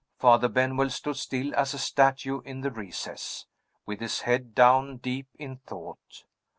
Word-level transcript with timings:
Father 0.17 0.47
Benwell 0.47 0.89
stood 0.89 1.15
still 1.17 1.53
as 1.53 1.75
a 1.75 1.77
statue 1.77 2.41
in 2.41 2.61
the 2.61 2.71
recess, 2.71 3.45
with 3.85 3.99
his 3.99 4.21
head 4.21 4.55
down, 4.55 4.97
deep 4.97 5.27
in 5.37 5.57
thought. 5.57 6.23